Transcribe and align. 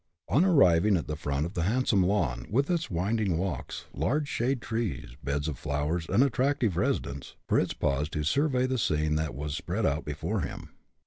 On 0.27 0.43
arriving 0.43 0.97
at 0.97 1.05
the 1.05 1.15
front 1.15 1.45
of 1.45 1.53
the 1.53 1.61
handsome 1.61 2.01
lawn, 2.01 2.47
with 2.49 2.71
its 2.71 2.89
winding 2.89 3.37
walks, 3.37 3.85
large 3.93 4.27
shade 4.27 4.59
trees, 4.59 5.15
beds 5.23 5.47
of 5.47 5.59
flowers, 5.59 6.07
and 6.09 6.23
attractive 6.23 6.75
residence, 6.75 7.35
Fritz 7.47 7.75
paused 7.75 8.13
to 8.13 8.23
survey 8.23 8.65
the 8.65 8.79
scene 8.79 9.13
that 9.13 9.35
was 9.35 9.53
spread 9.55 9.85
out 9.85 10.03
before 10.03 10.41
him. 10.41 10.71